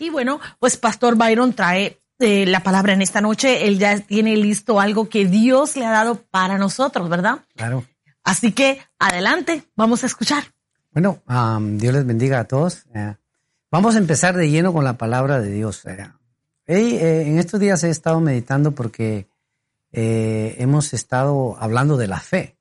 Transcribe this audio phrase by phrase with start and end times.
[0.00, 3.68] Y bueno, pues Pastor Byron trae eh, la palabra en esta noche.
[3.68, 7.40] Él ya tiene listo algo que Dios le ha dado para nosotros, ¿verdad?
[7.54, 7.84] Claro.
[8.24, 10.44] Así que adelante, vamos a escuchar.
[10.92, 12.86] Bueno, um, Dios les bendiga a todos.
[12.94, 13.14] Eh,
[13.70, 15.84] vamos a empezar de lleno con la palabra de Dios.
[15.84, 16.10] Eh,
[16.66, 19.28] eh, en estos días he estado meditando porque
[19.92, 22.56] hemos estado hablando de la fe.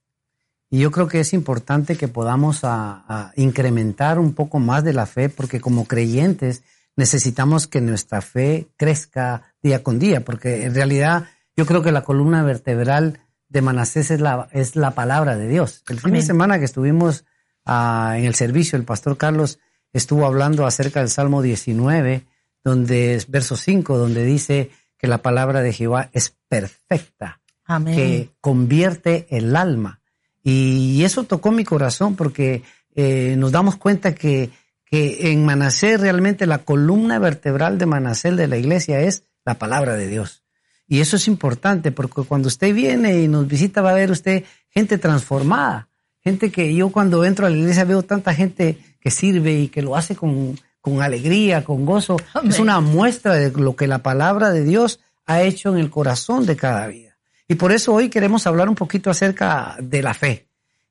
[0.70, 4.94] Y yo creo que es importante que podamos a, a incrementar un poco más de
[4.94, 6.63] la fe porque como creyentes
[6.99, 12.04] necesitamos que nuestra fe crezca día con día, porque en realidad yo creo que la
[12.04, 15.82] columna vertebral de Manasés es la, es la palabra de Dios.
[15.87, 17.24] El fin de semana que estuvimos
[17.65, 19.59] ah, en el servicio, el pastor Carlos
[19.93, 22.26] estuvo hablando acerca del Salmo 19,
[22.65, 27.96] donde es verso 5, donde dice que la palabra de Jehová es perfecta, Amén.
[27.96, 30.02] que convierte el alma.
[30.43, 34.49] Y eso tocó mi corazón porque eh, nos damos cuenta que
[34.90, 39.96] que en Manasés realmente la columna vertebral de Manasés de la iglesia es la palabra
[39.96, 40.43] de Dios.
[40.87, 44.43] Y eso es importante porque cuando usted viene y nos visita va a ver usted
[44.70, 45.87] gente transformada,
[46.21, 49.84] gente que yo cuando entro a la iglesia veo tanta gente que sirve y que
[49.84, 52.18] lo hace con, con alegría, con gozo.
[52.34, 52.51] Amén.
[52.51, 56.48] Es una muestra de lo que la palabra de Dios ha hecho en el corazón
[56.48, 57.18] de cada vida.
[57.48, 60.49] Y por eso hoy queremos hablar un poquito acerca de la fe.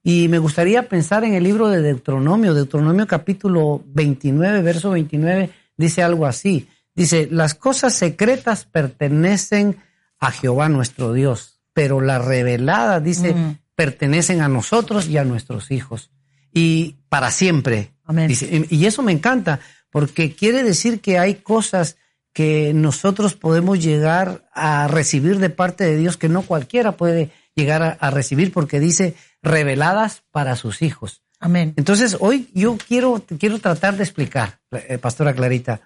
[0.09, 6.03] Y me gustaría pensar en el libro de Deuteronomio, Deuteronomio capítulo 29, verso 29, dice
[6.03, 6.67] algo así.
[6.95, 9.77] Dice, las cosas secretas pertenecen
[10.19, 13.59] a Jehová nuestro Dios, pero las reveladas, dice, Mm.
[13.75, 16.11] pertenecen a nosotros y a nuestros hijos.
[16.55, 17.91] Y para siempre.
[18.07, 18.29] Amén.
[18.29, 19.61] Dice, y eso me encanta,
[19.91, 21.99] porque quiere decir que hay cosas
[22.33, 27.83] que nosotros podemos llegar a recibir de parte de Dios que no cualquiera puede llegar
[27.83, 31.23] a, a recibir, porque dice reveladas para sus hijos.
[31.41, 31.75] Amén.
[31.77, 35.81] Entonces, hoy yo quiero, quiero tratar de explicar, eh, Pastora Clarita,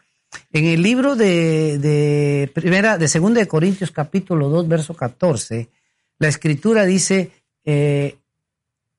[0.50, 5.68] en el libro de, de primera, de segunda de Corintios capítulo 2, verso 14,
[6.18, 7.32] la escritura dice
[7.64, 8.16] eh,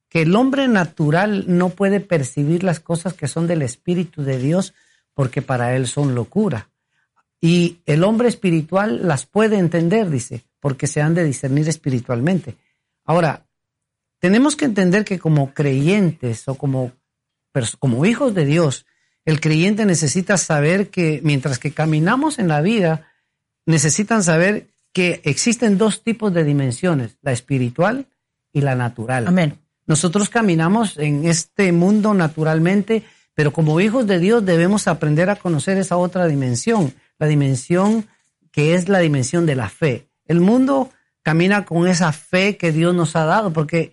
[0.09, 4.73] que el hombre natural no puede percibir las cosas que son del Espíritu de Dios
[5.13, 6.69] porque para él son locura.
[7.41, 12.55] Y el hombre espiritual las puede entender, dice, porque se han de discernir espiritualmente.
[13.05, 13.45] Ahora,
[14.23, 16.94] tenemos que entender que como creyentes o como,
[17.78, 18.85] como hijos de Dios,
[19.25, 23.06] el creyente necesita saber que mientras que caminamos en la vida,
[23.66, 28.07] necesitan saber que existen dos tipos de dimensiones, la espiritual
[28.53, 29.28] y la natural.
[29.28, 29.59] Amén.
[29.88, 35.78] Nosotros caminamos en este mundo naturalmente, pero como hijos de Dios debemos aprender a conocer
[35.78, 38.07] esa otra dimensión, la dimensión
[38.53, 40.07] que es la dimensión de la fe.
[40.28, 40.91] El mundo
[41.23, 43.91] camina con esa fe que Dios nos ha dado, porque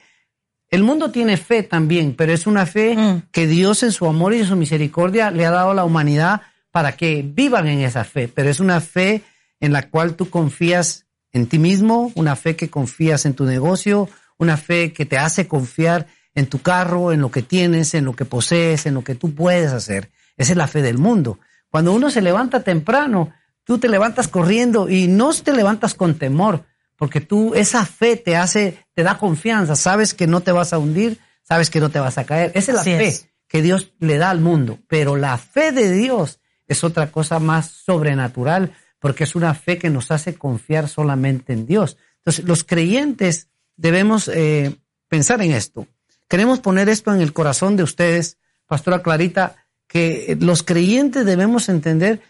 [0.71, 3.23] el mundo tiene fe también, pero es una fe Mm.
[3.33, 6.43] que Dios en su amor y en su misericordia le ha dado a la humanidad
[6.71, 9.23] para que vivan en esa fe, pero es una fe
[9.59, 14.09] en la cual tú confías en ti mismo, una fe que confías en tu negocio,
[14.39, 18.15] una fe que te hace confiar en tu carro, en lo que tienes, en lo
[18.15, 20.11] que posees, en lo que tú puedes hacer.
[20.37, 21.39] Esa es la fe del mundo.
[21.69, 23.33] Cuando uno se levanta temprano,
[23.65, 26.65] tú te levantas corriendo y no te levantas con temor,
[27.01, 30.79] porque tú esa fe te hace, te da confianza, sabes que no te vas a
[30.79, 32.53] hundir, sabes que no te vas a caer.
[32.55, 33.29] Esa es la Así fe es.
[33.49, 37.71] que Dios le da al mundo, pero la fe de Dios es otra cosa más
[37.71, 41.97] sobrenatural, porque es una fe que nos hace confiar solamente en Dios.
[42.19, 44.77] Entonces, los creyentes debemos eh,
[45.09, 45.87] pensar en esto.
[46.29, 49.57] Queremos poner esto en el corazón de ustedes, Pastora Clarita,
[49.87, 52.21] que los creyentes debemos entender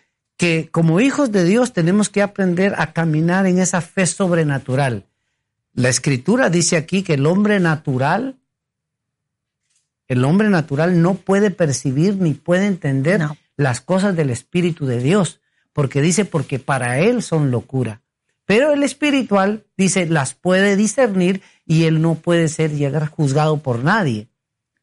[0.40, 5.04] que como hijos de Dios tenemos que aprender a caminar en esa fe sobrenatural.
[5.74, 8.38] La escritura dice aquí que el hombre natural,
[10.08, 13.36] el hombre natural no puede percibir ni puede entender No.
[13.58, 15.42] las cosas del Espíritu de Dios,
[15.74, 18.00] porque dice, porque para él son locura.
[18.46, 23.84] Pero el espiritual dice, las puede discernir y él no puede ser llegar juzgado por
[23.84, 24.30] nadie.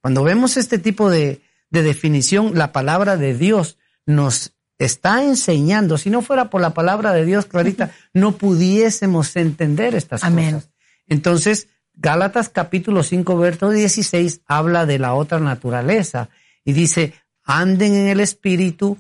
[0.02, 5.98] Cuando vemos este tipo de, de definición, la palabra de Dios nos está enseñando.
[5.98, 10.56] Si no fuera por la palabra de Dios, Clarita, no pudiésemos entender estas Amén.
[10.56, 10.70] cosas.
[11.08, 16.30] Entonces, Gálatas capítulo 5, verso 16 habla de la otra naturaleza
[16.64, 17.14] y dice,
[17.44, 18.98] anden en el espíritu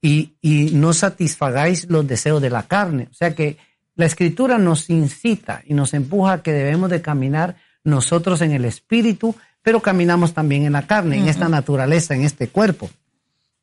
[0.00, 3.08] y, y no satisfagáis los deseos de la carne.
[3.10, 3.58] O sea que
[3.96, 8.64] la escritura nos incita y nos empuja a que debemos de caminar nosotros en el
[8.64, 12.88] espíritu, pero caminamos también en la carne, en esta naturaleza, en este cuerpo.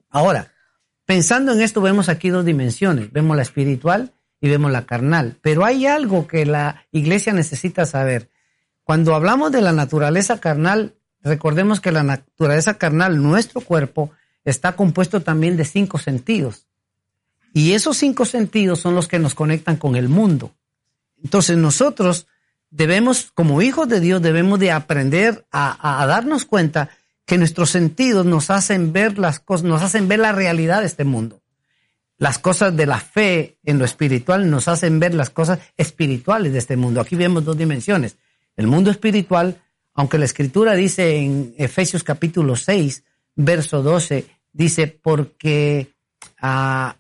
[0.10, 0.52] Ahora,
[1.06, 3.12] pensando en esto, vemos aquí dos dimensiones.
[3.12, 5.38] Vemos la espiritual y vemos la carnal.
[5.42, 8.30] Pero hay algo que la iglesia necesita saber.
[8.84, 14.12] Cuando hablamos de la naturaleza carnal, recordemos que la naturaleza carnal, nuestro cuerpo,
[14.44, 16.68] está compuesto también de cinco sentidos.
[17.54, 20.54] Y esos cinco sentidos son los que nos conectan con el mundo.
[21.24, 22.28] Entonces nosotros
[22.70, 26.90] debemos, como hijos de Dios, debemos de aprender a, darnos cuenta
[27.26, 31.04] que nuestros sentidos nos hacen ver las cosas, nos hacen ver la realidad de este
[31.04, 31.42] mundo.
[32.18, 36.60] Las cosas de la fe en lo espiritual nos hacen ver las cosas espirituales de
[36.60, 37.02] este mundo.
[37.02, 38.18] Aquí vemos dos dimensiones.
[38.56, 39.62] El mundo espiritual,
[39.94, 43.04] aunque la escritura dice en Efesios capítulo 6,
[43.36, 45.90] verso 12, dice, porque
[46.42, 46.96] ah,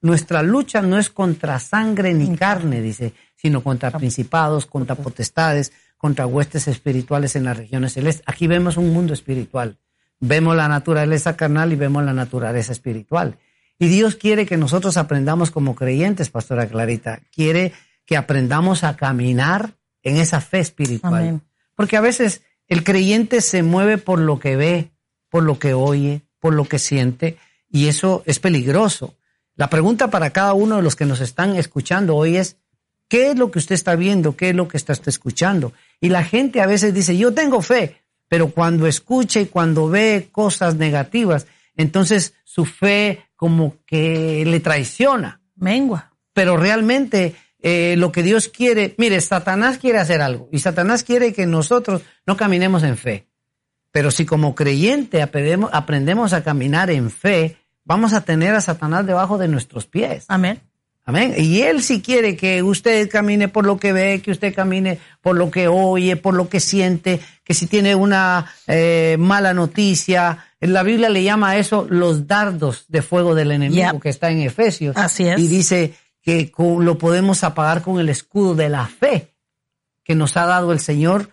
[0.00, 6.26] nuestra lucha no es contra sangre ni carne, dice, sino contra principados, contra potestades, contra
[6.26, 8.24] huestes espirituales en las regiones celestes.
[8.26, 9.76] Aquí vemos un mundo espiritual.
[10.18, 13.36] Vemos la naturaleza carnal y vemos la naturaleza espiritual.
[13.78, 17.20] Y Dios quiere que nosotros aprendamos como creyentes, Pastora Clarita.
[17.30, 17.74] Quiere
[18.06, 21.42] que aprendamos a caminar en esa fe espiritual.
[21.74, 24.92] Porque a veces el creyente se mueve por lo que ve,
[25.28, 27.36] por lo que oye, por lo que siente,
[27.68, 29.16] y eso es peligroso.
[29.54, 32.56] La pregunta para cada uno de los que nos están escuchando hoy es,
[33.10, 34.36] ¿qué es lo que usted está viendo?
[34.36, 35.74] ¿Qué es lo que está escuchando?
[36.00, 37.96] Y la gente a veces dice, yo tengo fe,
[38.28, 41.46] pero cuando escucha y cuando ve cosas negativas,
[41.76, 45.42] entonces su fe como que le traiciona.
[45.56, 46.12] Mengua.
[46.32, 51.34] Pero realmente eh, lo que Dios quiere, mire, Satanás quiere hacer algo y Satanás quiere
[51.34, 53.26] que nosotros no caminemos en fe.
[53.90, 59.04] Pero si como creyente aprendemos, aprendemos a caminar en fe, vamos a tener a Satanás
[59.04, 60.26] debajo de nuestros pies.
[60.28, 60.60] Amén.
[61.04, 61.34] Amén.
[61.36, 65.36] Y Él si quiere que usted camine por lo que ve, que usted camine por
[65.36, 70.72] lo que oye, por lo que siente, que si tiene una eh, mala noticia, en
[70.72, 74.40] la Biblia le llama a eso los dardos de fuego del enemigo que está en
[74.40, 74.96] Efesios.
[74.96, 75.38] Así es.
[75.40, 79.30] Y dice que lo podemos apagar con el escudo de la fe
[80.04, 81.30] que nos ha dado el Señor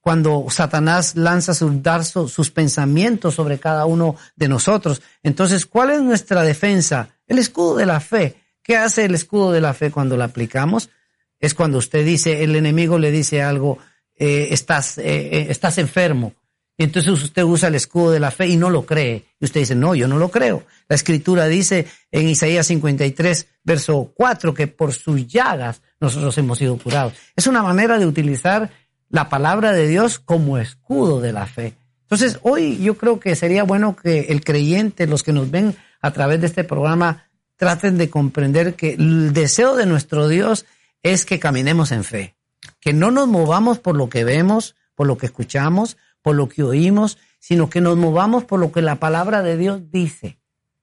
[0.00, 5.02] cuando Satanás lanza sus dardos, sus pensamientos sobre cada uno de nosotros.
[5.22, 7.10] Entonces, ¿cuál es nuestra defensa?
[7.26, 8.39] El escudo de la fe.
[8.62, 10.90] ¿Qué hace el escudo de la fe cuando lo aplicamos?
[11.38, 13.78] Es cuando usted dice, el enemigo le dice algo,
[14.16, 16.34] eh, estás, eh, eh, estás enfermo,
[16.80, 19.26] y entonces usted usa el escudo de la fe y no lo cree.
[19.38, 20.64] Y usted dice, no, yo no lo creo.
[20.88, 26.78] La escritura dice en Isaías 53, verso 4, que por sus llagas nosotros hemos sido
[26.78, 27.12] curados.
[27.36, 28.70] Es una manera de utilizar
[29.10, 31.74] la palabra de Dios como escudo de la fe.
[32.04, 36.12] Entonces, hoy yo creo que sería bueno que el creyente, los que nos ven a
[36.12, 37.26] través de este programa,
[37.60, 40.64] traten de comprender que el deseo de nuestro Dios
[41.02, 42.34] es que caminemos en fe,
[42.80, 46.62] que no nos movamos por lo que vemos, por lo que escuchamos, por lo que
[46.62, 50.38] oímos, sino que nos movamos por lo que la palabra de Dios dice.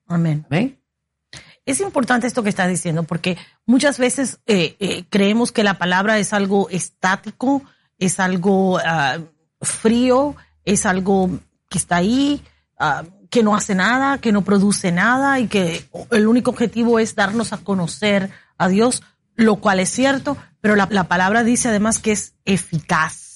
[0.06, 0.46] Amén.
[1.66, 3.36] Es importante esto que estás diciendo porque
[3.66, 7.64] muchas veces eh, eh, creemos que la palabra es algo estático,
[7.98, 9.18] es algo ah,
[9.60, 11.28] frío, es algo
[11.68, 12.40] que está ahí,
[12.78, 17.14] ah, que no hace nada, que no produce nada y que el único objetivo es
[17.14, 19.02] darnos a conocer a Dios,
[19.34, 23.28] lo cual es cierto, pero la palabra dice además que es eficaz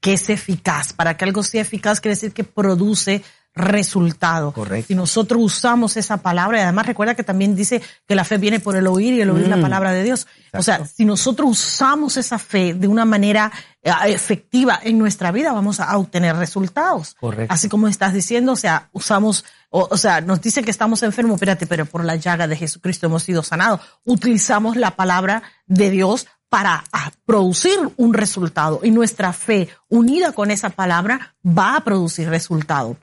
[0.00, 0.92] que es eficaz.
[0.92, 3.22] Para que algo sea eficaz quiere decir que produce
[3.54, 4.52] resultado.
[4.52, 4.88] Correcto.
[4.88, 8.60] Si nosotros usamos esa palabra, y además recuerda que también dice que la fe viene
[8.60, 9.62] por el oír y el oír la mm.
[9.62, 10.26] palabra de Dios.
[10.52, 13.52] O sea, si nosotros usamos esa fe de una manera
[13.82, 17.16] eh, efectiva en nuestra vida, vamos a obtener resultados.
[17.18, 17.52] Correcto.
[17.52, 21.34] Así como estás diciendo, o sea, usamos, o, o, sea, nos dice que estamos enfermos,
[21.34, 23.80] espérate, pero por la llaga de Jesucristo hemos sido sanados.
[24.04, 26.84] Utilizamos la palabra de Dios para
[27.26, 32.96] producir un resultado y nuestra fe unida con esa palabra va a producir resultado.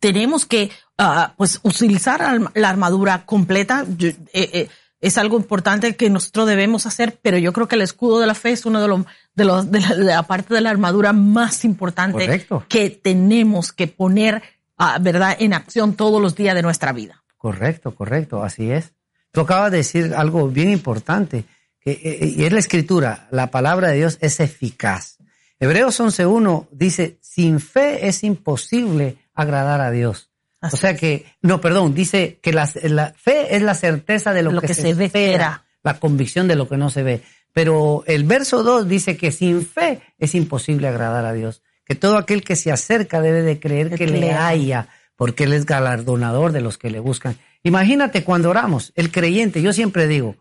[0.00, 3.84] Tenemos que uh, pues utilizar la armadura completa.
[3.98, 4.68] Eh, eh,
[5.00, 8.34] es algo importante que nosotros debemos hacer, pero yo creo que el escudo de la
[8.34, 12.46] fe es uno de los de, los, de, la, parte de la armadura más importante
[12.68, 14.42] que tenemos que poner,
[14.78, 17.22] uh, verdad, en acción todos los días de nuestra vida.
[17.36, 18.92] Correcto, correcto, así es.
[19.30, 21.44] Tú acabas de decir algo bien importante
[21.84, 25.18] eh, eh, y es la escritura, la palabra de Dios es eficaz.
[25.60, 30.30] Hebreos 11.1 dice, sin fe es imposible agradar a Dios.
[30.60, 34.74] o sea que, no, perdón, dice que la, fe es la certeza de lo, que,
[34.74, 37.22] se, espera, la convicción de lo que no se ve.
[37.52, 41.62] Pero el verso 2 dice que sin fe es imposible agradar a Dios.
[41.84, 45.64] Que todo aquel que se acerca debe de creer que le haya, porque Él es
[45.64, 47.38] galardonador de los que le buscan.
[47.62, 50.36] Imagínate cuando oramos, el creyente, yo siempre digo,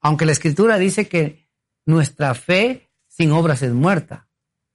[0.00, 1.46] aunque la escritura dice que
[1.84, 4.26] nuestra fe sin obras es muerta,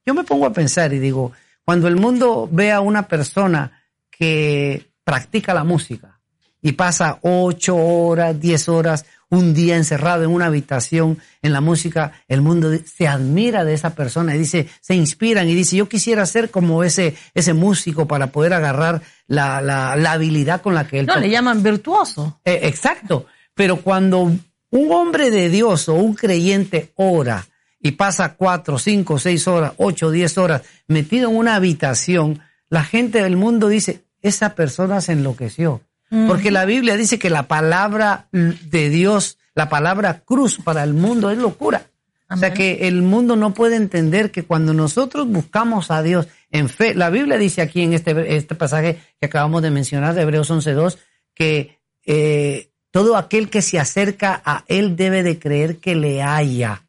[0.06, 1.32] yo me pongo a pensar y digo,
[1.64, 6.20] cuando el mundo ve a una persona que practica la música
[6.60, 12.12] y pasa ocho horas, diez horas, un día encerrado en una habitación en la música,
[12.28, 16.24] el mundo se admira de esa persona y dice, se inspiran y dice, yo quisiera
[16.24, 21.00] ser como ese, ese músico para poder agarrar la, la, la habilidad con la que
[21.00, 21.06] él...
[21.06, 22.40] No, le llaman virtuoso.
[22.44, 23.26] Eh, exacto.
[23.54, 27.46] Pero cuando un hombre de Dios o un creyente ora
[27.84, 33.22] y pasa cuatro, cinco, seis horas, ocho, diez horas metido en una habitación, la gente
[33.22, 35.82] del mundo dice, esa persona se enloqueció.
[36.26, 41.30] Porque la Biblia dice que la palabra de Dios, la palabra cruz para el mundo
[41.30, 41.88] es locura.
[42.30, 46.70] O sea que el mundo no puede entender que cuando nosotros buscamos a Dios en
[46.70, 50.50] fe, la Biblia dice aquí en este, este pasaje que acabamos de mencionar de Hebreos
[50.50, 50.96] 11.2,
[51.34, 56.84] que eh, todo aquel que se acerca a Él debe de creer que le haya.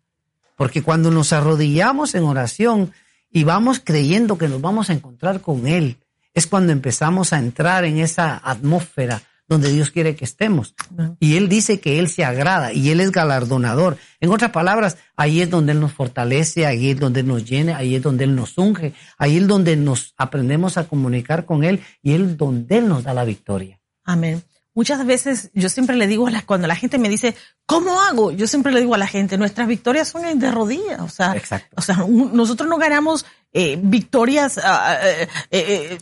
[0.56, 2.92] Porque cuando nos arrodillamos en oración
[3.32, 5.98] y vamos creyendo que nos vamos a encontrar con Él,
[6.34, 10.74] es cuando empezamos a entrar en esa atmósfera donde Dios quiere que estemos.
[11.20, 13.98] Y Él dice que Él se agrada y Él es galardonador.
[14.20, 17.78] En otras palabras, ahí es donde Él nos fortalece, ahí es donde Él nos llena,
[17.78, 21.82] ahí es donde Él nos unge, ahí es donde nos aprendemos a comunicar con Él
[22.02, 23.80] y Él donde Él nos da la victoria.
[24.04, 24.44] Amén.
[24.76, 27.34] Muchas veces yo siempre le digo, a la, cuando la gente me dice,
[27.66, 28.32] ¿cómo hago?
[28.32, 31.00] Yo siempre le digo a la gente, nuestras victorias son de rodillas.
[31.00, 31.34] O sea,
[31.76, 34.60] o sea nosotros no ganamos eh, victorias.
[34.62, 35.98] Ah, eh, eh,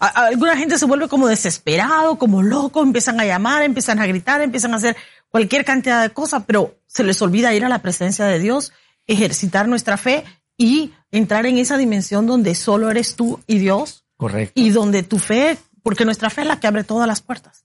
[0.00, 4.72] alguna gente se vuelve como desesperado, como loco, empiezan a llamar, empiezan a gritar, empiezan
[4.72, 4.96] a hacer
[5.28, 8.72] cualquier cantidad de cosas, pero se les olvida ir a la presencia de Dios,
[9.06, 10.24] ejercitar nuestra fe
[10.56, 14.04] y entrar en esa dimensión donde solo eres tú y Dios.
[14.16, 14.60] Correcto.
[14.60, 17.64] Y donde tu fe, porque nuestra fe es la que abre todas las puertas,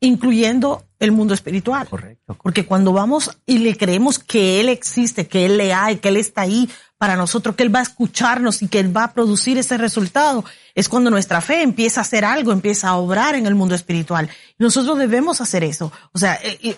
[0.00, 1.88] incluyendo el mundo espiritual.
[1.88, 2.36] Correcto.
[2.42, 6.16] Porque cuando vamos y le creemos que Él existe, que Él le hay, que Él
[6.16, 9.58] está ahí para nosotros, que Él va a escucharnos y que Él va a producir
[9.58, 10.44] ese resultado,
[10.74, 14.30] es cuando nuestra fe empieza a hacer algo, empieza a obrar en el mundo espiritual.
[14.58, 15.92] Nosotros debemos hacer eso.
[16.12, 16.76] O sea, eh, y,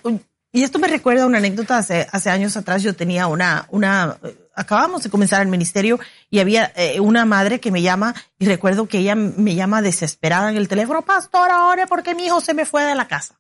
[0.50, 2.83] y esto me recuerda a una anécdota hace, hace años atrás.
[2.83, 4.18] Yo tenía una, una,
[4.58, 6.00] acabamos de comenzar el ministerio
[6.30, 10.50] y había eh, una madre que me llama y recuerdo que ella me llama desesperada
[10.50, 13.38] en el teléfono, pastor, ahora porque mi hijo se me fue de la casa.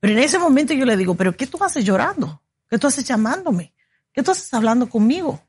[0.00, 2.42] Pero en ese momento yo le digo, pero ¿qué tú haces llorando?
[2.68, 3.72] ¿Qué tú haces llamándome?
[4.12, 5.42] ¿Qué tú haces hablando conmigo?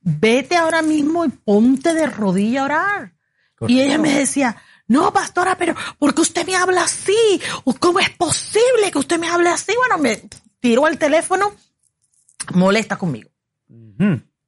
[0.00, 3.14] Vete ahora mismo y ponte de rodilla a orar.
[3.68, 4.56] Y ella me decía,
[4.88, 7.40] no, pastora, pero ¿por qué usted me habla así?
[7.78, 9.72] ¿Cómo es posible que usted me hable así?
[9.76, 10.20] Bueno, me
[10.58, 11.54] tiró el teléfono,
[12.54, 13.30] molesta conmigo.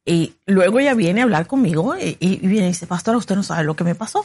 [0.05, 3.43] Y luego ella viene a hablar conmigo y, y, viene y dice, pastora, usted no
[3.43, 4.25] sabe lo que me pasó.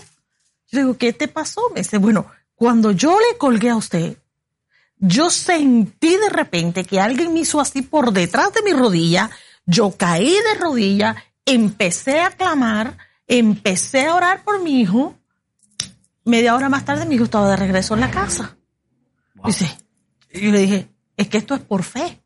[0.71, 1.61] Yo digo, ¿qué te pasó?
[1.73, 4.17] Me dice, bueno, cuando yo le colgué a usted,
[4.97, 9.29] yo sentí de repente que alguien me hizo así por detrás de mi rodilla,
[9.65, 15.15] yo caí de rodilla, empecé a clamar, empecé a orar por mi hijo.
[16.25, 18.57] Media hora más tarde mi hijo estaba de regreso en la casa.
[19.45, 19.77] Dice,
[20.31, 22.21] y yo le dije, es que esto es por fe.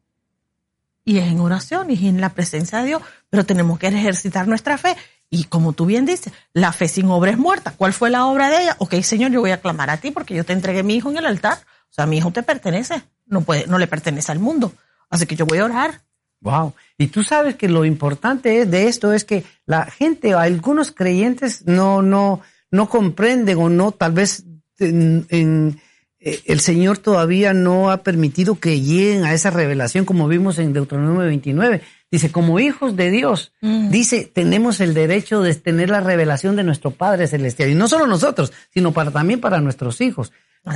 [1.06, 4.78] Y es en oración y en la presencia de Dios, pero tenemos que ejercitar nuestra
[4.78, 4.96] fe.
[5.30, 7.74] Y como tú bien dices, la fe sin obra es muerta.
[7.76, 8.76] ¿Cuál fue la obra de ella?
[8.80, 11.18] Ok, Señor, yo voy a clamar a ti porque yo te entregué mi hijo en
[11.18, 11.58] el altar.
[11.90, 14.74] O sea, mi hijo te pertenece, no puede, no le pertenece al mundo.
[15.10, 16.02] Así que yo voy a orar.
[16.42, 16.74] Wow.
[16.98, 22.02] Y tú sabes que lo importante de esto es que la gente, algunos creyentes no,
[22.02, 24.44] no, no comprenden o no, tal vez
[24.80, 25.80] en, en,
[26.24, 31.22] el Señor todavía no ha permitido que lleguen a esa revelación como vimos en Deuteronomio
[31.22, 31.82] 29.
[32.10, 33.90] Dice, como hijos de Dios, mm.
[33.90, 37.70] dice, tenemos el derecho de tener la revelación de nuestro Padre Celestial.
[37.70, 40.32] Y no solo nosotros, sino para, también para nuestros hijos.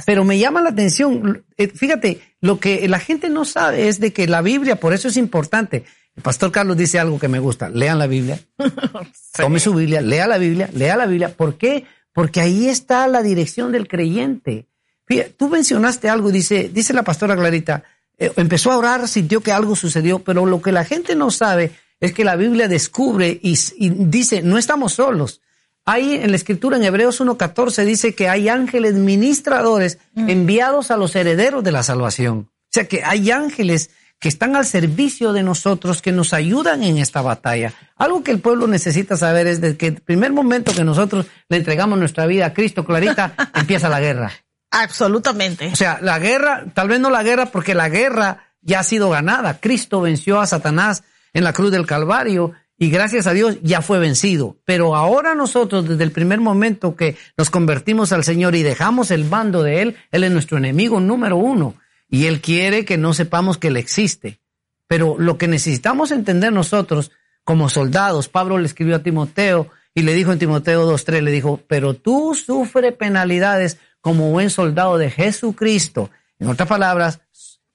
[0.05, 4.11] Pero me llama la atención, eh, fíjate, lo que la gente no sabe es de
[4.11, 5.85] que la Biblia, por eso es importante.
[6.15, 8.39] El pastor Carlos dice algo que me gusta, lean la Biblia,
[9.37, 11.29] tome su Biblia, lea la Biblia, lea la Biblia.
[11.29, 11.85] ¿Por qué?
[12.11, 14.66] Porque ahí está la dirección del creyente.
[15.07, 17.83] Fíjate, tú mencionaste algo, dice, dice la pastora Clarita,
[18.17, 21.71] eh, empezó a orar, sintió que algo sucedió, pero lo que la gente no sabe
[21.99, 25.41] es que la Biblia descubre y, y dice, no estamos solos.
[25.85, 30.29] Ahí en la escritura en Hebreos 1.14 dice que hay ángeles ministradores mm.
[30.29, 32.49] enviados a los herederos de la salvación.
[32.49, 36.97] O sea que hay ángeles que están al servicio de nosotros, que nos ayudan en
[36.97, 37.73] esta batalla.
[37.95, 41.57] Algo que el pueblo necesita saber es de que el primer momento que nosotros le
[41.57, 44.31] entregamos nuestra vida a Cristo, Clarita, empieza la guerra.
[44.71, 45.67] Absolutamente.
[45.67, 49.09] O sea, la guerra, tal vez no la guerra porque la guerra ya ha sido
[49.09, 49.59] ganada.
[49.59, 53.99] Cristo venció a Satanás en la cruz del Calvario y gracias a Dios ya fue
[53.99, 54.57] vencido.
[54.65, 59.23] Pero ahora nosotros, desde el primer momento que nos convertimos al Señor y dejamos el
[59.23, 61.75] bando de Él, Él es nuestro enemigo número uno.
[62.09, 64.39] Y Él quiere que no sepamos que Él existe.
[64.87, 67.11] Pero lo que necesitamos entender nosotros
[67.43, 71.61] como soldados, Pablo le escribió a Timoteo y le dijo en Timoteo 2.3, le dijo,
[71.67, 76.09] pero tú sufre penalidades como buen soldado de Jesucristo.
[76.39, 77.19] En otras palabras,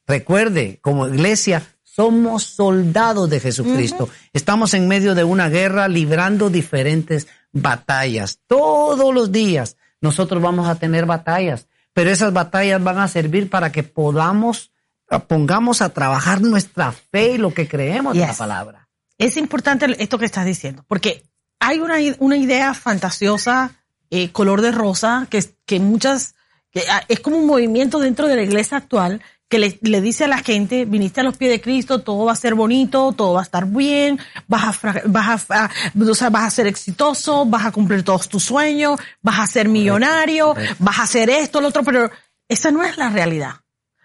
[0.06, 4.08] recuerde, como iglesia, somos soldados de Jesucristo.
[4.32, 8.38] Estamos en medio de una guerra librando diferentes batallas.
[8.46, 13.70] Todos los días nosotros vamos a tener batallas, pero esas batallas van a servir para
[13.70, 14.72] que podamos,
[15.10, 18.88] ah, pongamos a trabajar nuestra fe y lo que creemos en la palabra.
[19.18, 21.24] Es importante esto que estás diciendo, porque
[21.60, 23.81] hay una, una idea fantasiosa,
[24.12, 26.34] eh, color de rosa, que, que muchas,
[26.70, 30.24] que ah, es como un movimiento dentro de la iglesia actual que le, le, dice
[30.24, 33.32] a la gente, viniste a los pies de Cristo, todo va a ser bonito, todo
[33.32, 37.64] va a estar bien, vas a, vas a, o sea, vas a ser exitoso, vas
[37.64, 41.82] a cumplir todos tus sueños, vas a ser millonario, vas a hacer esto, lo otro,
[41.82, 42.10] pero
[42.48, 43.62] esa no es la realidad.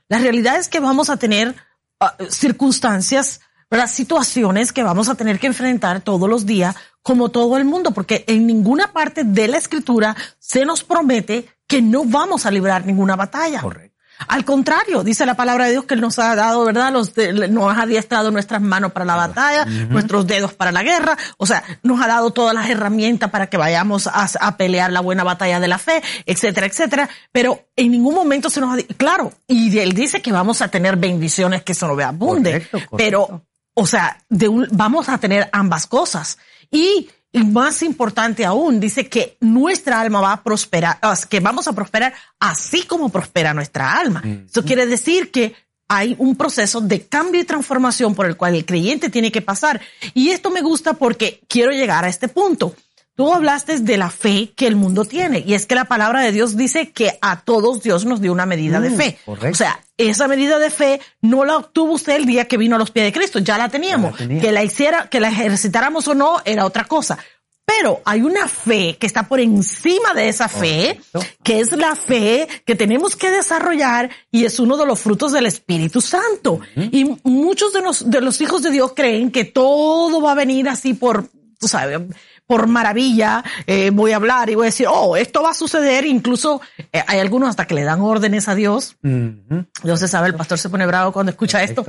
[0.08, 1.54] La realidad es que vamos a tener
[2.00, 3.88] uh, circunstancias, ¿verdad?
[3.88, 8.24] situaciones que vamos a tener que enfrentar todos los días, como todo el mundo, porque
[8.28, 13.16] en ninguna parte de la escritura se nos promete que no vamos a librar ninguna
[13.16, 13.62] batalla.
[13.62, 13.98] Correcto.
[14.28, 16.92] Al contrario, dice la palabra de Dios que Él nos ha dado, ¿verdad?
[16.92, 17.14] Los
[17.50, 21.16] nos ha adiestrado nuestras manos para la batalla, nuestros dedos para la guerra.
[21.38, 25.24] O sea, nos ha dado todas las herramientas para que vayamos a, pelear la buena
[25.24, 27.10] batalla de la fe, etcétera, etcétera.
[27.32, 30.96] Pero en ningún momento se nos ha claro, y Él dice que vamos a tener
[30.96, 32.52] bendiciones que se nos abunde.
[32.54, 32.98] Correcto, correcto.
[32.98, 33.44] Pero,
[33.80, 36.38] o sea, de un, vamos a tener ambas cosas.
[36.72, 41.74] Y y más importante aún, dice que nuestra alma va a prosperar, que vamos a
[41.74, 44.22] prosperar así como prospera nuestra alma.
[44.24, 44.46] Mm.
[44.50, 45.54] Eso quiere decir que
[45.90, 49.82] hay un proceso de cambio y transformación por el cual el creyente tiene que pasar.
[50.14, 52.76] Y esto me gusta porque quiero llegar a este punto.
[53.18, 56.32] Tú hablaste de la fe que el mundo tiene y es que la palabra de
[56.32, 59.18] Dios dice que a todos Dios nos dio una medida de mm, fe.
[59.26, 62.80] O sea, esa medida de fe no la obtuvo usted el día que vino a
[62.80, 64.16] los pies de Cristo, ya la teníamos.
[64.16, 67.18] que la hiciera, que la ejercitáramos o no era otra cosa.
[67.66, 71.02] Pero hay una fe que está por encima de esa fe,
[71.44, 75.48] que es la fe que tenemos que desarrollar y es uno de los frutos del
[75.48, 76.60] Espíritu Santo.
[76.76, 80.70] Y muchos de los, de los hijos de Dios creen que todo va a venir
[80.70, 82.00] así por, tú sabes,
[82.48, 86.06] por maravilla, eh, voy a hablar y voy a decir, oh, esto va a suceder.
[86.06, 86.62] Incluso
[86.94, 88.96] eh, hay algunos hasta que le dan órdenes a Dios.
[89.02, 91.86] Dios se sabe, el pastor se pone bravo cuando escucha esto.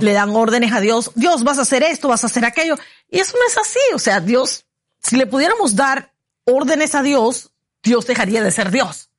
[0.00, 1.12] Le dan órdenes a Dios.
[1.14, 2.74] Dios, vas a hacer esto, vas a hacer aquello.
[3.08, 3.94] Y eso no es así.
[3.94, 4.66] O sea, Dios,
[4.98, 6.12] si le pudiéramos dar
[6.44, 9.10] órdenes a Dios, Dios dejaría de ser Dios.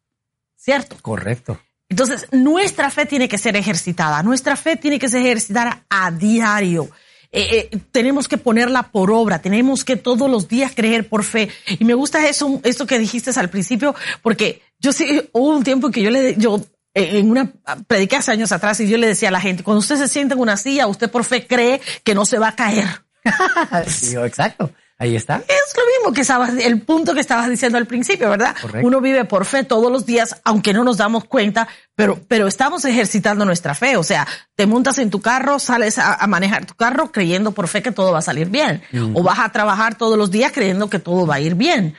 [0.58, 0.98] ¿Cierto?
[1.02, 1.60] Correcto.
[1.88, 4.22] Entonces, nuestra fe tiene que ser ejercitada.
[4.24, 6.90] Nuestra fe tiene que ser ejercitada a diario.
[7.36, 11.50] Eh, eh, tenemos que ponerla por obra, tenemos que todos los días creer por fe.
[11.80, 15.90] Y me gusta eso, esto que dijiste al principio, porque yo sí, hubo un tiempo
[15.90, 16.62] que yo le, yo,
[16.94, 17.52] eh, en una,
[17.88, 20.36] prediqué hace años atrás y yo le decía a la gente, cuando usted se siente
[20.36, 22.88] en una silla, usted por fe cree que no se va a caer.
[23.88, 24.72] sí, exacto.
[25.00, 25.38] Ahí está.
[25.48, 28.56] Es lo mismo que estabas, el punto que estabas diciendo al principio, ¿verdad?
[28.84, 32.86] Uno vive por fe todos los días, aunque no nos damos cuenta, pero, pero estamos
[32.86, 33.98] ejercitando nuestra fe.
[33.98, 37.82] O sea, te montas en tu carro, sales a, manejar tu carro creyendo por fe
[37.82, 38.82] que todo va a salir bien.
[39.14, 41.96] O vas a trabajar todos los días creyendo que todo va a ir bien.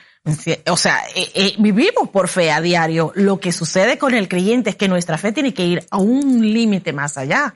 [0.67, 3.11] O sea, eh, eh, vivimos por fe a diario.
[3.15, 6.41] Lo que sucede con el creyente es que nuestra fe tiene que ir a un
[6.41, 7.55] límite más allá.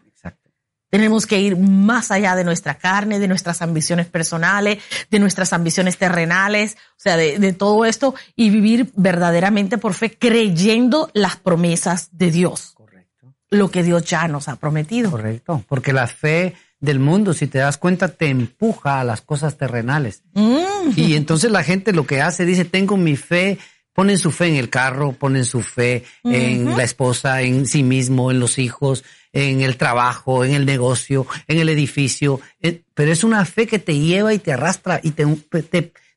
[0.89, 4.79] Tenemos que ir más allá de nuestra carne, de nuestras ambiciones personales,
[5.11, 11.09] de nuestras ambiciones terrenales, o sea, de, todo esto y vivir verdaderamente por fe, creyendo
[11.13, 12.73] las promesas de Dios.
[12.75, 13.33] Correcto.
[13.49, 15.11] Lo que Dios ya nos ha prometido.
[15.11, 15.63] Correcto.
[15.67, 20.23] Porque la fe del mundo, si te das cuenta, te empuja a las cosas terrenales.
[20.33, 20.91] Mm.
[20.95, 23.59] Y entonces la gente lo que hace, dice, tengo mi fe
[23.99, 28.31] ponen su fe en el carro, ponen su fe en la esposa, en sí mismo,
[28.31, 33.23] en los hijos, en el trabajo, en el negocio, en el edificio, eh, pero es
[33.23, 35.25] una fe que te lleva y te arrastra y te,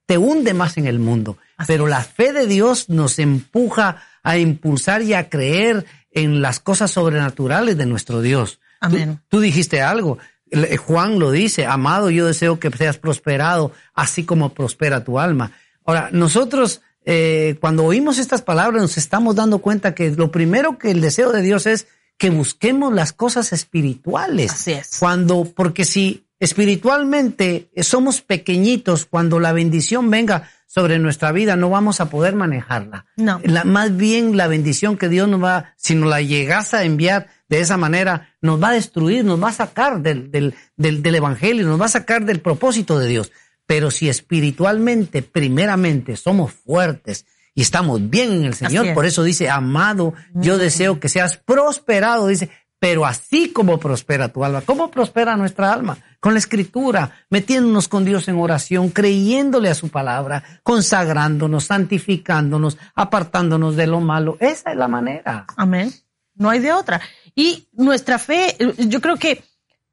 [0.06, 1.38] te, hunde más en el mundo.
[1.66, 6.90] pero la fe de Dios nos empuja a impulsar y a creer en las cosas
[6.90, 8.60] sobrenaturales de nuestro Dios.
[8.80, 9.20] Amén.
[9.28, 10.18] Tú, dijiste algo.
[10.50, 15.52] Eh, Juan lo dice, amado, yo deseo que seas prosperado, así como prospera tu alma.
[15.84, 20.90] Ahora, nosotros, eh, cuando oímos estas palabras, nos estamos dando cuenta que lo primero que
[20.90, 21.86] el deseo de Dios es
[22.22, 24.52] que busquemos las cosas espirituales.
[24.52, 24.98] Así es.
[25.00, 32.00] Cuando, porque si espiritualmente somos pequeñitos, cuando la bendición venga sobre nuestra vida, no vamos
[32.00, 33.06] a poder manejarla.
[33.16, 33.40] No.
[33.42, 37.26] La, más bien la bendición que Dios nos va, si nos la llegas a enviar
[37.48, 41.14] de esa manera, nos va a destruir, nos va a sacar del, del, del, del
[41.16, 43.32] evangelio, nos va a sacar del propósito de Dios.
[43.66, 49.50] Pero si espiritualmente, primeramente, somos fuertes y estamos bien en el Señor, por eso dice,
[49.50, 52.50] amado, yo deseo que seas prosperado, dice,
[52.82, 54.62] pero así como prospera tu alma.
[54.62, 55.98] ¿Cómo prospera nuestra alma?
[56.18, 63.76] Con la escritura, metiéndonos con Dios en oración, creyéndole a su palabra, consagrándonos, santificándonos, apartándonos
[63.76, 64.36] de lo malo.
[64.40, 65.46] Esa es la manera.
[65.56, 65.92] Amén.
[66.34, 67.00] No hay de otra.
[67.36, 69.44] Y nuestra fe, yo creo que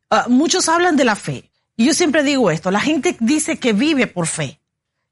[0.10, 1.52] ah, muchos hablan de la fe.
[1.76, 4.60] Y yo siempre digo esto, la gente dice que vive por fe.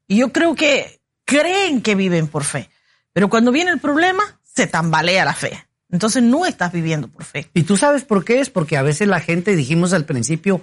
[0.08, 0.97] Y yo creo que
[1.28, 2.70] creen que viven por fe.
[3.12, 5.66] Pero cuando viene el problema, se tambalea la fe.
[5.90, 7.50] Entonces no estás viviendo por fe.
[7.52, 8.48] ¿Y tú sabes por qué es?
[8.48, 10.62] Porque a veces la gente, dijimos al principio,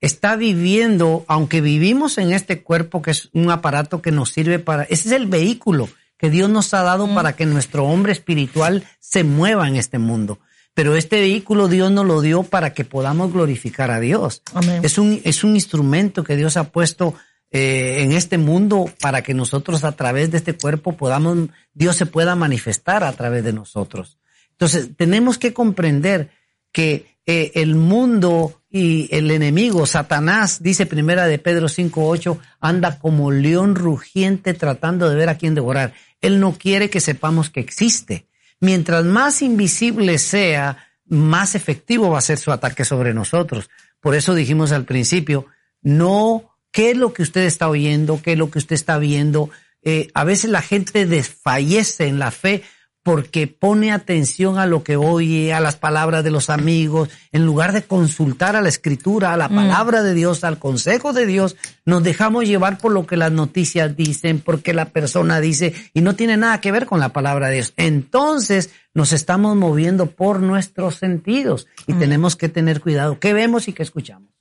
[0.00, 4.82] está viviendo, aunque vivimos en este cuerpo que es un aparato que nos sirve para,
[4.84, 7.14] ese es el vehículo que Dios nos ha dado mm.
[7.14, 10.40] para que nuestro hombre espiritual se mueva en este mundo.
[10.74, 14.42] Pero este vehículo Dios nos lo dio para que podamos glorificar a Dios.
[14.82, 17.14] Es un, es un instrumento que Dios ha puesto
[17.50, 22.06] eh, en este mundo para que nosotros a través de este cuerpo podamos, Dios se
[22.06, 24.18] pueda manifestar a través de nosotros.
[24.52, 26.30] Entonces, tenemos que comprender
[26.72, 33.30] que eh, el mundo y el enemigo, Satanás, dice primera de Pedro 5.8, anda como
[33.30, 35.92] león rugiente tratando de ver a quién devorar.
[36.20, 38.26] Él no quiere que sepamos que existe.
[38.60, 43.70] Mientras más invisible sea, más efectivo va a ser su ataque sobre nosotros.
[44.00, 45.46] Por eso dijimos al principio,
[45.82, 48.20] no, ¿qué es lo que usted está oyendo?
[48.22, 49.50] ¿Qué es lo que usted está viendo?
[49.82, 52.62] Eh, a veces la gente desfallece en la fe
[53.02, 57.72] porque pone atención a lo que oye, a las palabras de los amigos, en lugar
[57.72, 59.54] de consultar a la escritura, a la mm.
[59.54, 61.56] palabra de Dios, al consejo de Dios,
[61.86, 66.14] nos dejamos llevar por lo que las noticias dicen, porque la persona dice, y no
[66.14, 67.72] tiene nada que ver con la palabra de Dios.
[67.78, 71.98] Entonces nos estamos moviendo por nuestros sentidos y mm.
[71.98, 74.39] tenemos que tener cuidado qué vemos y qué escuchamos.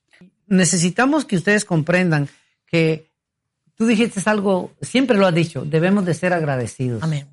[0.50, 2.28] Necesitamos que ustedes comprendan
[2.66, 3.10] que
[3.76, 7.02] tú dijiste algo, siempre lo has dicho, debemos de ser agradecidos.
[7.04, 7.28] Amén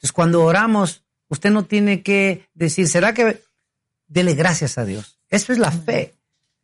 [0.00, 3.42] entonces, cuando oramos, usted no tiene que decir, ¿será que
[4.08, 5.18] dele gracias a Dios?
[5.28, 6.14] Eso es la fe.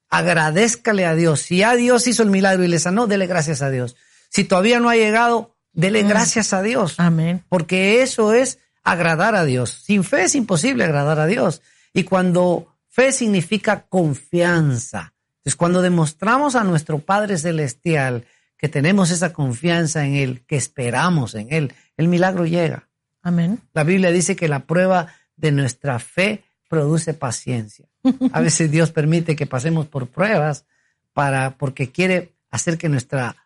[0.09, 1.43] Agradezcale a Dios.
[1.43, 3.95] Si ya Dios hizo el milagro y le sanó, dele gracias a Dios.
[4.31, 6.95] Si todavía no ha llegado, dele gracias a Dios.
[6.97, 7.45] Amén.
[7.51, 9.83] Porque eso es agradar a Dios.
[9.85, 11.61] Sin fe es imposible agradar a Dios.
[11.93, 15.13] Y cuando fe significa confianza.
[15.47, 18.25] Entonces, cuando demostramos a nuestro Padre Celestial
[18.59, 22.89] que tenemos esa confianza en Él, que esperamos en Él, el milagro llega.
[23.23, 23.61] Amén.
[23.73, 25.07] La Biblia dice que la prueba
[25.37, 27.87] de nuestra fe produce paciencia.
[28.33, 30.65] A veces Dios permite que pasemos por pruebas
[31.13, 33.37] para, porque quiere hacer que nuestra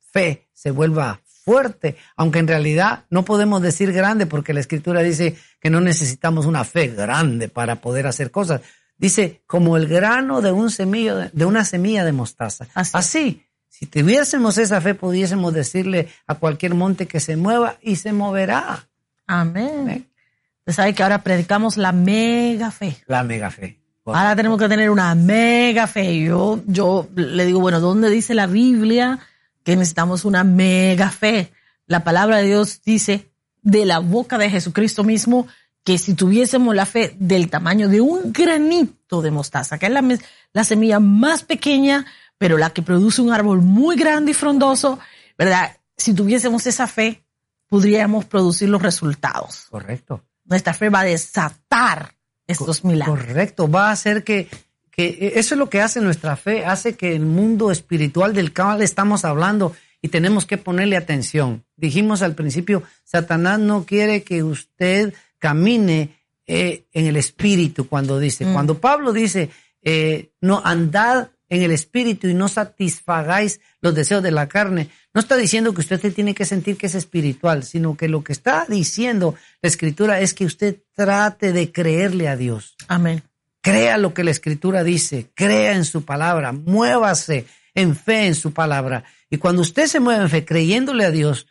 [0.00, 5.38] fe se vuelva fuerte, aunque en realidad no podemos decir grande porque la escritura dice
[5.60, 8.60] que no necesitamos una fe grande para poder hacer cosas.
[9.02, 12.68] Dice, como el grano de, un semillo, de una semilla de mostaza.
[12.72, 12.92] Así.
[12.94, 18.12] Así, si tuviésemos esa fe, pudiésemos decirle a cualquier monte que se mueva y se
[18.12, 18.86] moverá.
[19.26, 20.08] Amén.
[20.60, 22.96] Usted sabe que ahora predicamos la mega fe.
[23.08, 23.76] La mega fe.
[24.04, 26.20] Ahora tenemos que tener una mega fe.
[26.20, 29.18] Yo, yo le digo, bueno, ¿dónde dice la Biblia
[29.64, 31.52] que necesitamos una mega fe?
[31.88, 35.48] La palabra de Dios dice de la boca de Jesucristo mismo
[35.84, 40.18] que si tuviésemos la fe del tamaño de un granito de mostaza, que es la,
[40.52, 42.06] la semilla más pequeña,
[42.38, 44.98] pero la que produce un árbol muy grande y frondoso,
[45.36, 45.76] ¿verdad?
[45.96, 47.24] Si tuviésemos esa fe,
[47.68, 49.66] podríamos producir los resultados.
[49.70, 50.24] Correcto.
[50.44, 52.14] Nuestra fe va a desatar
[52.46, 53.18] estos milagros.
[53.18, 54.48] Correcto, va a hacer que,
[54.90, 58.82] que eso es lo que hace nuestra fe, hace que el mundo espiritual del cual
[58.82, 61.64] estamos hablando y tenemos que ponerle atención.
[61.76, 68.46] Dijimos al principio, Satanás no quiere que usted camine eh, en el espíritu cuando dice,
[68.46, 68.52] mm.
[68.52, 69.50] cuando Pablo dice,
[69.82, 74.88] eh, no andad en el espíritu y no satisfagáis los deseos de la carne.
[75.12, 78.22] No está diciendo que usted se tiene que sentir que es espiritual, sino que lo
[78.22, 82.76] que está diciendo la escritura es que usted trate de creerle a Dios.
[82.86, 83.24] Amén.
[83.62, 88.52] Crea lo que la escritura dice, crea en su palabra, muévase en fe en su
[88.52, 89.02] palabra.
[89.28, 91.48] Y cuando usted se mueve en fe creyéndole a Dios,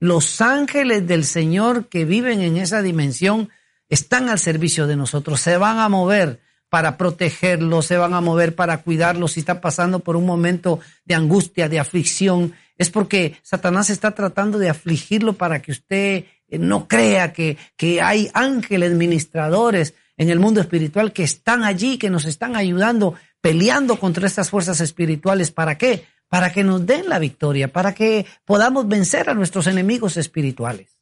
[0.00, 3.50] los ángeles del Señor que viven en esa dimensión
[3.88, 8.54] están al servicio de nosotros, se van a mover para protegerlo, se van a mover
[8.54, 9.28] para cuidarlo.
[9.28, 14.58] Si está pasando por un momento de angustia, de aflicción, es porque Satanás está tratando
[14.58, 20.38] de afligirlo para que usted eh, no crea que, que hay ángeles ministradores en el
[20.38, 25.50] mundo espiritual que están allí, que nos están ayudando, peleando contra estas fuerzas espirituales.
[25.50, 26.04] ¿Para qué?
[26.30, 30.96] Para que nos den la victoria, para que podamos vencer a nuestros enemigos espirituales.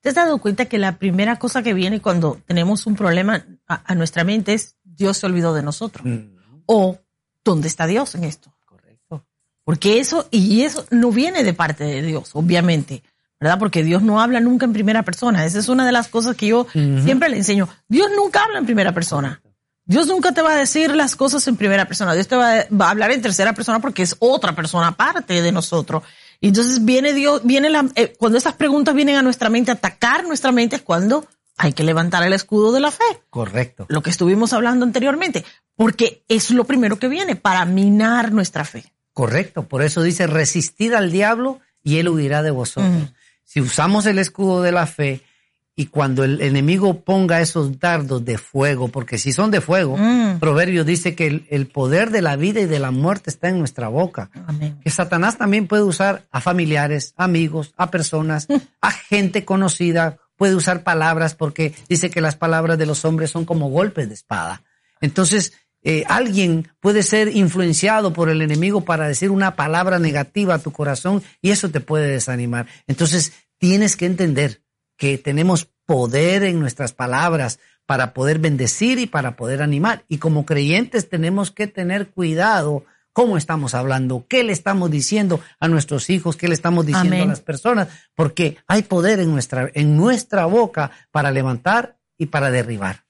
[0.00, 3.94] ¿Te has dado cuenta que la primera cosa que viene cuando tenemos un problema a,
[3.94, 6.06] nuestra mente es Dios se olvidó de nosotros?
[6.06, 6.62] Mm.
[6.66, 6.98] O
[7.44, 8.54] ¿dónde está Dios en esto?
[8.64, 9.26] Correcto.
[9.64, 13.02] Porque eso, y eso no viene de parte de Dios, obviamente,
[13.40, 13.58] ¿verdad?
[13.58, 15.44] Porque Dios no habla nunca en primera persona.
[15.44, 17.68] Esa es una de las cosas que yo siempre le enseño.
[17.88, 19.42] Dios nunca habla en primera persona.
[19.88, 22.12] Dios nunca te va a decir las cosas en primera persona.
[22.12, 26.02] Dios te va, a hablar en tercera persona porque es otra persona aparte de nosotros.
[26.42, 30.24] Y entonces viene Dios, viene la, eh, cuando estas preguntas vienen a nuestra mente, atacar
[30.24, 33.02] nuestra mente es cuando hay que levantar el escudo de la fe.
[33.30, 33.86] Correcto.
[33.88, 38.92] Lo que estuvimos hablando anteriormente, porque es lo primero que viene para minar nuestra fe.
[39.14, 39.68] Correcto.
[39.68, 43.08] Por eso dice resistir al diablo y él huirá de vosotros.
[43.42, 45.22] Si usamos el escudo de la fe
[45.78, 50.40] y cuando el enemigo ponga esos dardos de fuego, porque si son de fuego, mm.
[50.40, 53.86] Proverbio dice que el, poder de la vida y de la muerte está en nuestra
[53.86, 54.28] boca.
[54.82, 58.48] Que Satanás también puede usar a familiares, amigos, a personas,
[58.80, 63.44] a gente conocida, puede usar palabras porque dice que las palabras de los hombres son
[63.44, 64.64] como golpes de espada.
[65.00, 70.58] Entonces, eh, alguien puede ser influenciado por el enemigo para decir una palabra negativa a
[70.58, 72.66] tu corazón y eso te puede desanimar.
[72.88, 74.64] Entonces tienes que entender
[74.98, 80.04] que tenemos poder en nuestras palabras para poder bendecir y para poder animar.
[80.08, 82.84] Y como creyentes tenemos que tener cuidado
[83.14, 87.26] cómo estamos hablando, qué le estamos diciendo a nuestros hijos, qué le estamos diciendo a
[87.26, 93.04] las personas, porque hay poder en nuestra, en nuestra boca para levantar y para derribar.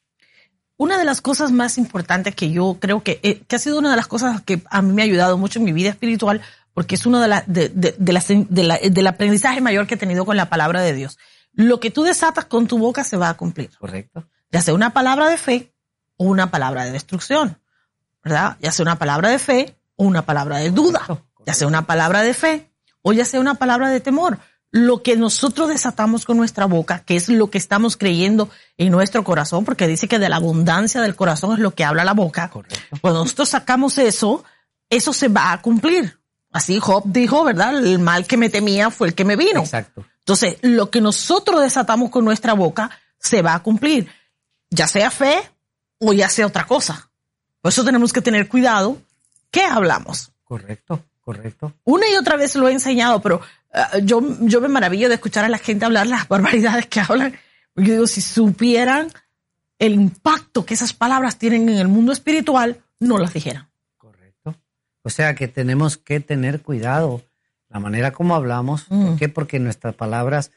[0.77, 3.91] Una de las cosas más importantes que yo creo que, eh, que ha sido una
[3.91, 6.41] de las cosas que a mí me ha ayudado mucho en mi vida espiritual,
[6.73, 10.25] porque es uno de, la, de, de, de, la, del aprendizaje mayor que he tenido
[10.25, 11.19] con la palabra de Dios.
[11.59, 13.71] Lo que tú desatas con tu boca se va a cumplir.
[13.79, 14.29] Correcto.
[14.53, 15.75] Ya sea una palabra de fe
[16.17, 17.59] o una palabra de destrucción,
[18.23, 18.57] ¿verdad?
[18.61, 21.03] Ya sea una palabra de fe o una palabra de duda,
[21.45, 22.71] ya sea una palabra de fe
[23.03, 24.39] o ya sea una palabra de temor
[24.71, 29.25] lo que nosotros desatamos con nuestra boca, que es lo que estamos creyendo en nuestro
[29.25, 32.51] corazón, porque dice que de la abundancia del corazón es lo que habla la boca.
[33.01, 34.45] Cuando nosotros sacamos eso,
[34.91, 36.19] eso se va a cumplir.
[36.53, 37.79] Así Job dijo, ¿verdad?
[37.79, 39.61] El mal que me temía fue el que me vino.
[39.61, 40.05] Exacto.
[40.29, 44.09] Entonces, lo que nosotros desatamos con nuestra boca se va a cumplir,
[44.71, 45.39] ya sea fe
[45.99, 47.11] o ya sea otra cosa.
[47.61, 48.99] Por eso tenemos que tener cuidado
[49.51, 50.31] qué hablamos.
[50.45, 51.73] Correcto, correcto.
[51.85, 53.41] Una y otra vez lo he enseñado, pero
[53.73, 57.33] Ah, yo, yo me maravillo de escuchar a la gente hablar las barbaridades que hablan.
[57.77, 59.09] Yo digo, si supieran
[59.79, 63.69] el impacto que esas palabras tienen en el mundo espiritual, no las dijeran.
[63.97, 64.57] Correcto.
[65.03, 67.23] O sea que tenemos que tener cuidado
[67.69, 68.85] la manera como hablamos.
[68.85, 69.17] ¿Por mm.
[69.17, 69.29] qué?
[69.29, 70.53] Porque nuestras palabras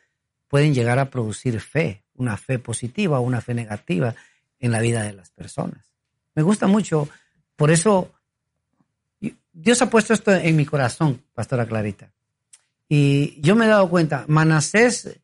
[0.48, 4.16] pueden llegar a producir fe, una fe positiva o una fe negativa
[4.60, 5.94] en la vida de las personas.
[6.36, 7.10] Me gusta mucho,
[7.56, 8.12] por eso
[9.54, 12.12] Dios ha puesto esto en mi corazón, Pastora Clarita.
[12.88, 15.20] Y yo me he dado cuenta, Manasés,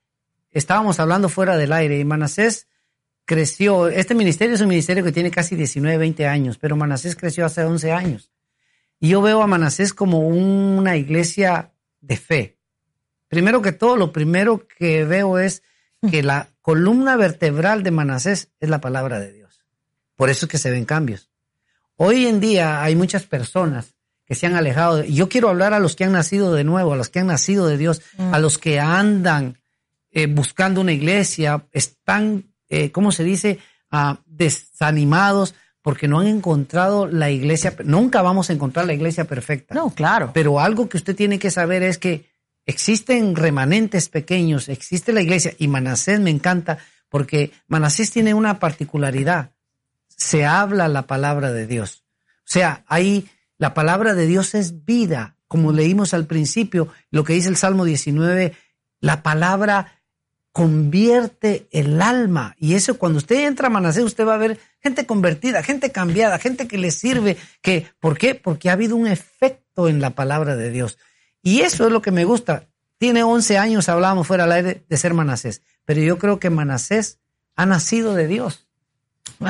[0.52, 2.68] estábamos hablando fuera del aire, y Manasés
[3.26, 7.46] creció, este ministerio es un ministerio que tiene casi 19, 20 años, pero Manasés creció
[7.46, 8.32] hace 11 años.
[9.00, 12.58] Y yo veo a Manasés como una iglesia de fe.
[13.28, 15.64] Primero que todo, lo primero que veo es
[16.10, 19.66] que la columna vertebral de Manasés es la palabra de Dios.
[20.16, 21.30] Por eso es que se ven cambios.
[21.96, 25.04] Hoy en día hay muchas personas que se han alejado.
[25.04, 27.68] Yo quiero hablar a los que han nacido de nuevo, a los que han nacido
[27.68, 28.34] de Dios, mm.
[28.34, 29.58] a los que andan
[30.12, 35.56] eh, buscando una iglesia, están, eh, ¿cómo se dice?, ah, desanimados
[35.88, 37.74] porque no han encontrado la iglesia.
[37.86, 39.74] Nunca vamos a encontrar la iglesia perfecta.
[39.74, 40.32] No, claro.
[40.34, 42.26] Pero algo que usted tiene que saber es que
[42.66, 49.52] existen remanentes pequeños, existe la iglesia y Manasés me encanta porque Manasés tiene una particularidad.
[50.10, 52.04] Se habla la palabra de Dios.
[52.40, 57.32] O sea, hay la palabra de Dios es vida, como leímos al principio, lo que
[57.32, 58.54] dice el Salmo 19,
[59.00, 59.97] la palabra
[60.58, 62.56] convierte el alma.
[62.58, 66.40] Y eso cuando usted entra a Manasés, usted va a ver gente convertida, gente cambiada,
[66.40, 67.38] gente que le sirve.
[67.62, 68.34] Que, ¿Por qué?
[68.34, 70.98] Porque ha habido un efecto en la palabra de Dios.
[71.44, 72.64] Y eso es lo que me gusta.
[72.98, 75.62] Tiene 11 años, hablábamos fuera del aire de ser Manasés.
[75.86, 77.20] Pero yo creo que Manasés
[77.56, 78.66] ha nacido de Dios.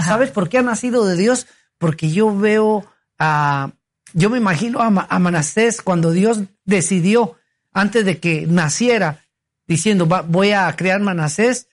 [0.03, 1.47] ¿Sabes por qué ha nacido de Dios?
[1.77, 2.85] Porque yo veo
[3.17, 3.71] a,
[4.11, 4.89] yo me imagino a,
[5.19, 7.37] Manasés cuando Dios decidió,
[7.71, 9.23] antes de que naciera,
[9.67, 11.67] diciendo, voy a crear Manasés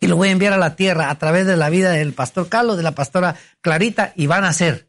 [0.00, 2.48] y lo voy a enviar a la tierra a través de la vida del pastor
[2.48, 4.88] Carlos, de la pastora Clarita, y van a nacer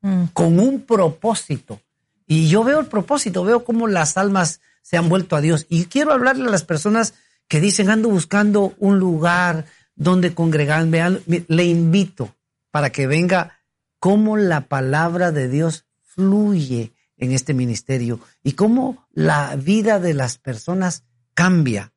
[0.00, 0.24] mm.
[0.32, 1.80] con un propósito.
[2.26, 5.66] Y yo veo el propósito, veo cómo las almas se han vuelto a Dios.
[5.68, 7.14] Y quiero hablarle a las personas
[7.46, 11.20] que dicen, ando buscando un lugar donde congregarme.
[11.26, 12.34] Le invito
[12.70, 13.60] para que venga
[13.98, 20.38] cómo la palabra de Dios fluye en este ministerio y cómo la vida de las
[20.38, 21.04] personas
[21.38, 21.92] cambia.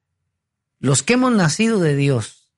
[0.78, 2.52] Los que hemos nacido de Dios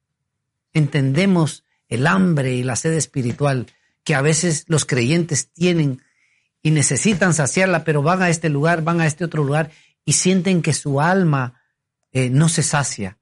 [0.73, 3.67] entendemos el hambre y la sed espiritual
[4.03, 6.01] que a veces los creyentes tienen
[6.61, 9.71] y necesitan saciarla, pero van a este lugar, van a este otro lugar
[10.03, 11.61] y sienten que su alma
[12.11, 13.17] eh, no se sacia.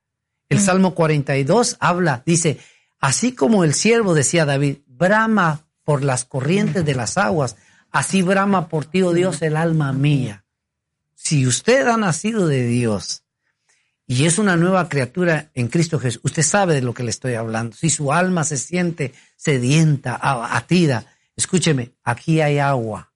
[0.50, 0.62] El Mm.
[0.62, 2.58] Salmo 42 habla, dice,
[3.00, 7.58] así como el siervo, decía David, brama por las corrientes de las aguas,
[7.91, 10.45] así brama por ti, oh Dios, el alma mía.
[11.13, 13.21] Si usted ha nacido de Dios
[14.12, 17.36] y es una nueva criatura en Cristo Jesús, usted sabe de lo que le estoy
[17.36, 17.78] hablando.
[17.78, 23.13] Si su alma se siente sedienta, abatida, escúcheme, aquí hay agua.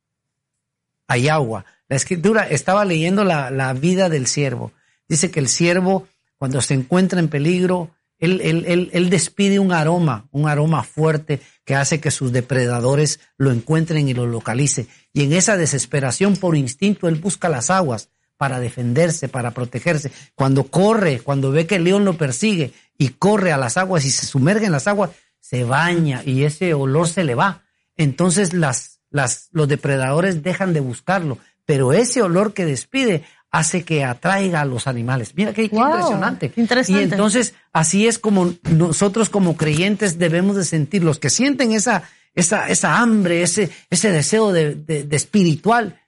[1.06, 1.66] Hay agua.
[1.90, 4.72] La escritura, estaba leyendo la, la vida del siervo.
[5.10, 9.74] Dice que el siervo, cuando se encuentra en peligro, él, él, él, él, despide un
[9.74, 14.88] aroma, un aroma fuerte que hace que sus depredadores lo encuentren y lo localicen.
[15.12, 20.12] Y en esa desesperación por instinto, él busca las aguas para defenderse, para protegerse.
[20.36, 24.12] Cuando corre, cuando ve que el león lo persigue y corre a las aguas y
[24.12, 27.64] se sumerge en las aguas, se baña y ese olor se le va.
[27.98, 34.04] Entonces las, las, los depredadores dejan de buscarlo, pero ese olor que despide hace que
[34.04, 35.34] atraiga a los animales.
[35.36, 36.52] Mira qué, Wow, impresionante.
[36.58, 37.00] interesante.
[37.02, 42.04] Y entonces así es como nosotros como creyentes debemos de sentir, los que sienten esa,
[42.34, 46.02] esa, esa hambre, ese, ese deseo de, de, de espiritual,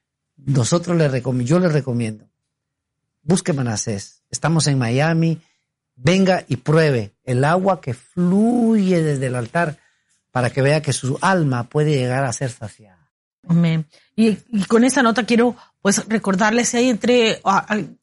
[0.48, 2.26] nosotros les recomiendo, yo les recomiendo,
[3.22, 4.22] busque Manasés.
[4.30, 5.40] Estamos en Miami,
[5.94, 9.78] venga y pruebe el agua que fluye desde el altar
[10.30, 13.10] para que vea que su alma puede llegar a ser saciada.
[13.46, 13.86] Amén.
[14.16, 14.36] Y,
[14.68, 17.40] con esa nota quiero pues recordarles si hay entre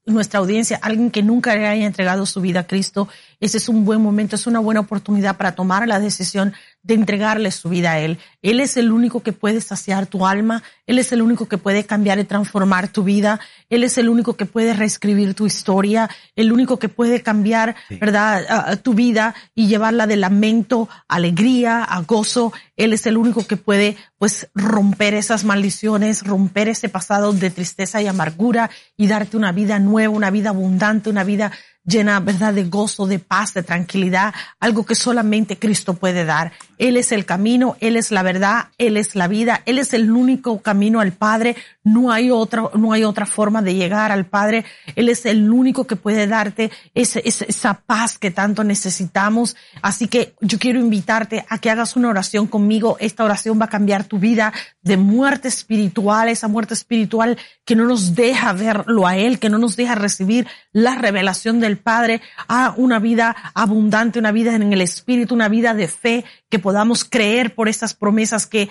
[0.06, 3.08] nuestra audiencia alguien que nunca le haya entregado su vida a Cristo,
[3.40, 7.50] ese es un buen momento, es una buena oportunidad para tomar la decisión de entregarle
[7.52, 8.20] su vida a Él.
[8.44, 11.84] Él es el único que puede saciar tu alma, Él es el único que puede
[11.84, 16.52] cambiar y transformar tu vida, Él es el único que puede reescribir tu historia, el
[16.52, 17.98] único que puede cambiar, sí.
[17.98, 22.54] ¿verdad?, tu vida y llevarla de lamento, a alegría, a gozo.
[22.76, 28.02] Él es el único que puede, pues, romper esas maldiciones, romper ese pasado de tristeza
[28.02, 31.52] y amargura y darte una vida nueva, una vida abundante, una vida
[31.86, 36.52] llena, ¿verdad?, de gozo, de paz, de tranquilidad, algo que solamente Cristo puede dar.
[36.78, 40.12] Él es el camino, Él es la verdad, Él es la vida, Él es el
[40.12, 41.56] único camino al Padre.
[41.84, 44.66] No hay otra, no hay otra forma de llegar al Padre.
[44.96, 49.56] Él es el único que puede darte esa, esa paz que tanto necesitamos.
[49.82, 52.98] Así que yo quiero invitarte a que hagas una oración conmigo.
[53.00, 57.86] Esta oración va a cambiar tu vida de muerte espiritual, esa muerte espiritual que no
[57.86, 62.74] nos deja verlo a Él, que no nos deja recibir la revelación del Padre, a
[62.78, 67.56] una vida abundante, una vida en el Espíritu, una vida de fe, que podamos creer
[67.56, 68.70] por estas promesas que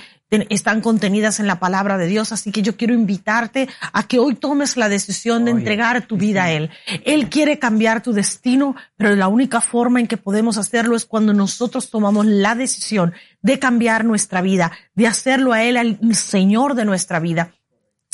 [0.48, 2.32] están contenidas en la palabra de Dios.
[2.32, 6.44] Así que yo quiero invitarte a que hoy tomes la decisión de entregar tu vida
[6.44, 6.70] a Él.
[7.04, 11.32] Él quiere cambiar tu destino, pero la única forma en que podemos hacerlo es cuando
[11.32, 16.84] nosotros tomamos la decisión de cambiar nuestra vida, de hacerlo a Él al Señor de
[16.84, 17.52] nuestra vida,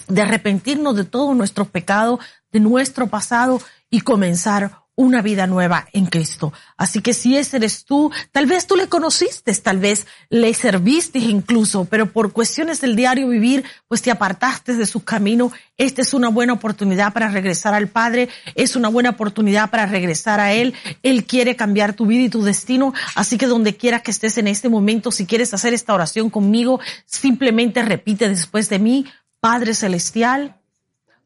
[0.08, 2.18] de arrepentirnos de todo nuestro pecado,
[2.52, 6.52] de nuestro pasado y comenzar una vida nueva en Cristo.
[6.76, 11.18] Así que si ese eres tú, tal vez tú le conociste, tal vez le serviste
[11.18, 15.52] incluso, pero por cuestiones del diario vivir, pues te apartaste de su camino.
[15.78, 20.38] Esta es una buena oportunidad para regresar al Padre, es una buena oportunidad para regresar
[20.38, 20.74] a Él.
[21.02, 22.92] Él quiere cambiar tu vida y tu destino.
[23.14, 26.78] Así que donde quiera que estés en este momento, si quieres hacer esta oración conmigo,
[27.06, 29.06] simplemente repite después de mí,
[29.40, 30.56] Padre Celestial,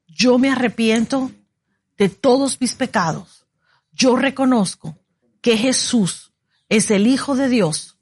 [0.07, 1.33] yo me arrepiento
[1.97, 3.45] de todos mis pecados
[3.95, 4.99] yo reconozco
[5.41, 6.33] que Jesús
[6.69, 7.97] es el Hijo de Dios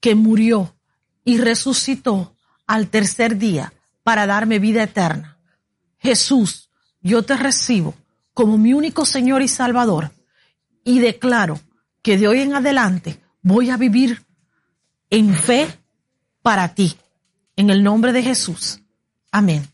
[0.00, 0.76] que murió
[1.24, 3.72] y resucitó al tercer día
[4.02, 5.38] para darme vida eterna.
[5.98, 7.94] Jesús, yo te recibo
[8.34, 10.12] como mi único Señor y Salvador
[10.84, 11.60] y declaro
[12.02, 14.24] que de hoy en adelante voy a vivir
[15.08, 15.68] en fe
[16.42, 16.96] para ti.
[17.56, 18.80] En el nombre de Jesús.
[19.30, 19.68] Amén.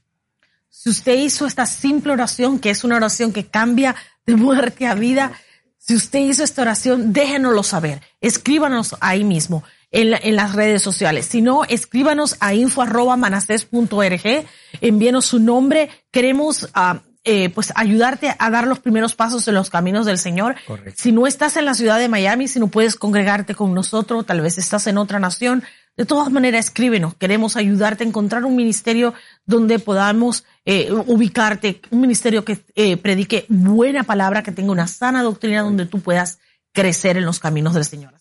[0.87, 4.95] Si usted hizo esta simple oración, que es una oración que cambia de muerte a
[4.95, 5.33] vida,
[5.79, 8.03] si usted hizo esta oración, déjenoslo saber.
[8.21, 11.27] Escríbanos ahí mismo en, la, en las redes sociales.
[11.27, 14.47] Si no, escríbanos a info.manaces.org.
[14.81, 15.91] Envíenos su nombre.
[16.13, 20.55] Queremos uh, eh, pues ayudarte a dar los primeros pasos en los caminos del Señor.
[20.69, 21.03] Correcto.
[21.03, 24.41] Si no estás en la ciudad de Miami, si no puedes congregarte con nosotros, tal
[24.41, 25.65] vez estás en otra nación,
[25.97, 27.15] de todas maneras, escríbenos.
[27.15, 29.15] Queremos ayudarte a encontrar un ministerio
[29.47, 35.23] donde podamos eh, ubicarte, un ministerio que eh, predique buena palabra, que tenga una sana
[35.23, 36.41] doctrina donde tú puedas
[36.73, 38.16] crecer en los caminos del Señor.